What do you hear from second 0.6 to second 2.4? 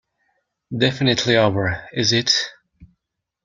Definitely over, is it?